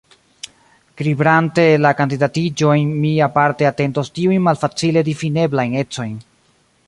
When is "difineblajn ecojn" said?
5.13-6.19